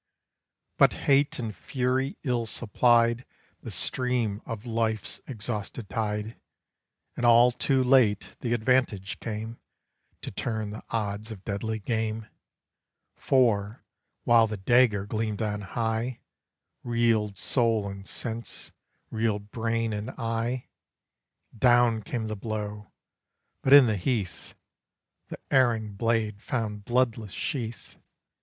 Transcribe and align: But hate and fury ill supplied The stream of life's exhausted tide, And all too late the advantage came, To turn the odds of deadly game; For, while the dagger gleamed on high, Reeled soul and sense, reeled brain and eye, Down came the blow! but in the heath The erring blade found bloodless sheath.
But 0.79 0.93
hate 1.05 1.37
and 1.37 1.55
fury 1.55 2.17
ill 2.23 2.47
supplied 2.47 3.23
The 3.61 3.69
stream 3.69 4.41
of 4.47 4.65
life's 4.65 5.21
exhausted 5.27 5.91
tide, 5.91 6.39
And 7.15 7.23
all 7.23 7.51
too 7.51 7.83
late 7.83 8.35
the 8.39 8.55
advantage 8.55 9.19
came, 9.19 9.59
To 10.23 10.31
turn 10.31 10.71
the 10.71 10.83
odds 10.89 11.29
of 11.29 11.45
deadly 11.45 11.77
game; 11.77 12.25
For, 13.15 13.83
while 14.23 14.47
the 14.47 14.57
dagger 14.57 15.05
gleamed 15.05 15.43
on 15.43 15.61
high, 15.61 16.21
Reeled 16.83 17.37
soul 17.37 17.87
and 17.87 18.07
sense, 18.07 18.71
reeled 19.11 19.51
brain 19.51 19.93
and 19.93 20.09
eye, 20.17 20.67
Down 21.55 22.01
came 22.01 22.25
the 22.25 22.35
blow! 22.35 22.91
but 23.61 23.71
in 23.71 23.85
the 23.85 23.97
heath 23.97 24.55
The 25.27 25.37
erring 25.51 25.93
blade 25.93 26.41
found 26.41 26.85
bloodless 26.85 27.33
sheath. 27.33 27.97